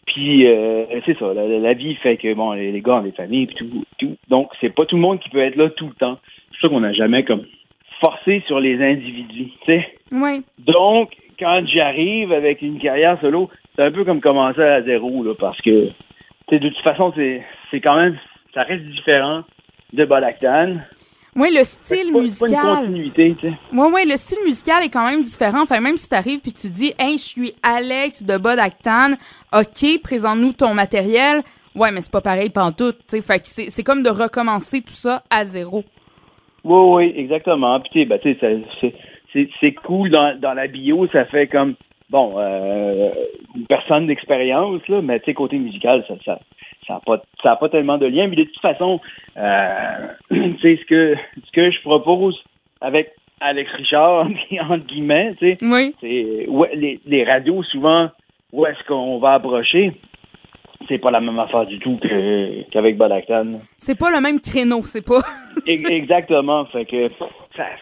Puis 0.05 0.47
euh, 0.47 0.85
c'est 1.05 1.17
ça, 1.19 1.33
la, 1.33 1.73
vie 1.73 1.93
fait 1.95 2.17
que 2.17 2.33
bon, 2.33 2.53
les, 2.53 2.81
gars 2.81 2.95
ont 2.95 3.01
des 3.01 3.11
familles 3.11 3.45
puis 3.45 3.55
tout, 3.55 3.85
tout. 3.99 4.17
Donc 4.27 4.49
c'est 4.59 4.73
pas 4.73 4.85
tout 4.85 4.95
le 4.95 5.01
monde 5.01 5.19
qui 5.19 5.29
peut 5.29 5.39
être 5.39 5.55
là 5.55 5.69
tout 5.69 5.87
le 5.87 5.93
temps. 5.93 6.17
C'est 6.51 6.61
ça 6.61 6.69
qu'on 6.69 6.79
n'a 6.79 6.93
jamais 6.93 7.23
comme 7.23 7.45
forcé 8.01 8.43
sur 8.47 8.59
les 8.59 8.81
individus, 8.81 9.51
tu 9.65 9.65
sais. 9.67 9.87
Oui. 10.11 10.43
Donc 10.57 11.11
quand 11.37 11.61
j'arrive 11.67 12.31
avec 12.31 12.63
une 12.63 12.79
carrière 12.79 13.19
solo, 13.21 13.49
c'est 13.75 13.83
un 13.83 13.91
peu 13.91 14.03
comme 14.03 14.19
commencer 14.19 14.61
à 14.61 14.81
zéro 14.81 15.23
là, 15.23 15.33
parce 15.39 15.61
que 15.61 15.89
de 16.51 16.57
toute 16.57 16.81
façon 16.81 17.13
c'est 17.15 17.43
c'est 17.69 17.79
quand 17.79 17.95
même 17.95 18.17
ça 18.55 18.63
reste 18.63 18.85
différent 18.85 19.43
de 19.93 20.05
Balaktan. 20.05 20.77
Oui, 21.39 21.55
le 21.57 21.63
style 21.63 22.11
musical. 22.11 22.51
Pas 22.51 22.81
une 22.81 22.87
continuité, 22.87 23.35
tu 23.39 23.47
sais. 23.47 23.53
Oui, 23.71 23.87
oui, 23.93 24.01
le 24.05 24.17
style 24.17 24.39
musical 24.43 24.83
est 24.83 24.89
quand 24.89 25.09
même 25.09 25.21
différent. 25.21 25.61
Enfin, 25.61 25.79
même 25.79 25.95
si 25.95 26.09
tu 26.09 26.15
arrives 26.15 26.41
puis 26.41 26.51
tu 26.51 26.67
dis, 26.67 26.91
hey, 26.99 27.13
je 27.13 27.23
suis 27.23 27.53
Alex 27.63 28.23
de 28.23 28.37
Bodactan, 28.37 29.13
OK, 29.53 30.01
présente-nous 30.03 30.51
ton 30.51 30.73
matériel. 30.73 31.41
Ouais, 31.75 31.91
mais 31.93 32.01
c'est 32.01 32.11
pas 32.11 32.19
pareil 32.19 32.49
pantoute, 32.49 32.97
tu 33.07 33.15
sais. 33.15 33.21
Fait 33.21 33.39
que 33.39 33.47
c'est 33.47 33.83
comme 33.83 34.03
de 34.03 34.09
recommencer 34.09 34.81
tout 34.81 34.89
ça 34.89 35.23
à 35.29 35.45
zéro. 35.45 35.85
Oui, 36.65 37.05
oui, 37.05 37.13
exactement. 37.15 37.79
Puis, 37.89 38.05
ben, 38.05 38.19
tu 38.19 38.37
sais, 38.37 38.93
c'est 39.61 39.73
cool 39.85 40.09
dans, 40.09 40.37
dans 40.37 40.53
la 40.53 40.67
bio, 40.67 41.07
ça 41.13 41.23
fait 41.25 41.47
comme 41.47 41.75
bon, 42.09 42.35
euh, 42.37 43.09
une 43.55 43.65
personne 43.65 44.07
d'expérience, 44.07 44.87
là, 44.87 45.01
mais 45.01 45.19
tu 45.19 45.25
sais, 45.25 45.33
côté 45.33 45.57
musical, 45.57 46.03
ça, 46.07 46.15
ça, 46.25 46.39
ça 46.87 46.93
n'a 46.93 46.99
pas, 46.99 47.21
ça 47.43 47.51
a 47.51 47.55
pas 47.55 47.69
tellement 47.69 47.97
de 47.97 48.07
lien. 48.07 48.27
Mais 48.27 48.35
de 48.35 48.43
toute 48.43 48.61
façon, 48.61 48.99
euh, 49.37 50.07
tu 50.29 50.59
sais, 50.61 50.79
ce 50.81 50.85
que, 50.85 51.15
ce 51.45 51.51
que 51.51 51.71
je 51.71 51.81
propose 51.81 52.41
avec 52.81 53.13
Alex 53.41 53.71
Richard, 53.71 54.27
entre 54.61 54.85
guillemets, 54.85 55.35
tu 55.39 55.51
sais, 55.51 55.57
oui. 55.61 55.95
c'est 56.01 56.47
ouais, 56.47 56.71
les, 56.75 56.99
les 57.05 57.23
radios, 57.23 57.63
souvent, 57.63 58.09
où 58.51 58.65
est-ce 58.65 58.83
qu'on 58.87 59.19
va 59.19 59.33
approcher? 59.33 59.93
C'est 60.89 60.97
pas 60.97 61.11
la 61.11 61.21
même 61.21 61.39
affaire 61.39 61.65
du 61.65 61.79
tout 61.79 61.97
qu'avec 62.71 62.97
Bodactan. 62.97 63.61
C'est 63.77 63.97
pas 63.97 64.11
le 64.11 64.19
même 64.19 64.41
créneau, 64.41 64.81
c'est 64.83 65.05
pas. 65.05 65.21
Exactement. 65.67 66.65
Fait 66.65 66.85
que 66.85 67.09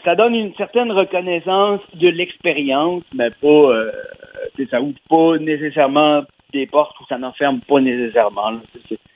ça, 0.04 0.16
donne 0.16 0.36
une 0.36 0.54
certaine 0.56 0.92
reconnaissance 0.92 1.80
de 1.96 2.10
l'expérience, 2.10 3.04
mais 3.14 3.32
pas 3.42 3.48
euh, 3.48 3.92
ça 4.70 4.82
ouvre 4.82 5.00
pas 5.10 5.38
nécessairement 5.40 6.24
des 6.54 6.68
portes 6.68 7.00
ou 7.00 7.06
ça 7.08 7.18
n'enferme 7.18 7.62
pas 7.62 7.80
nécessairement. 7.80 8.60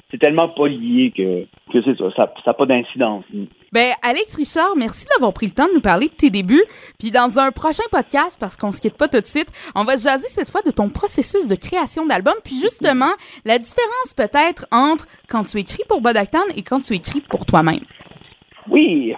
C'est 0.09 0.17
tellement 0.17 0.49
pas 0.49 0.67
lié 0.67 1.11
que, 1.15 1.45
que 1.71 1.81
c'est 1.83 1.97
ça. 1.97 2.11
Ça 2.15 2.31
n'a 2.47 2.53
pas 2.53 2.65
d'incidence. 2.65 3.25
Ben, 3.73 3.93
Alex 4.01 4.35
Richard, 4.35 4.75
merci 4.75 5.05
d'avoir 5.13 5.31
pris 5.31 5.45
le 5.45 5.53
temps 5.53 5.67
de 5.67 5.73
nous 5.73 5.81
parler 5.81 6.09
de 6.09 6.13
tes 6.13 6.29
débuts. 6.29 6.65
Puis 6.99 7.09
dans 7.09 7.39
un 7.39 7.51
prochain 7.51 7.83
podcast, 7.89 8.37
parce 8.37 8.57
qu'on 8.57 8.71
se 8.73 8.81
quitte 8.81 8.97
pas 8.97 9.07
tout 9.07 9.21
de 9.21 9.25
suite, 9.25 9.47
on 9.75 9.85
va 9.85 9.97
se 9.97 10.03
jaser 10.03 10.27
cette 10.27 10.49
fois 10.49 10.61
de 10.61 10.71
ton 10.71 10.89
processus 10.89 11.47
de 11.47 11.55
création 11.55 12.05
d'album. 12.05 12.33
Puis 12.43 12.59
justement, 12.59 13.13
la 13.45 13.59
différence 13.59 14.13
peut-être 14.13 14.67
entre 14.71 15.07
quand 15.29 15.45
tu 15.45 15.57
écris 15.57 15.83
pour 15.87 16.01
Bodactan 16.01 16.43
et 16.53 16.63
quand 16.63 16.81
tu 16.81 16.93
écris 16.95 17.21
pour 17.21 17.45
toi-même. 17.45 17.85
Oui, 18.69 19.13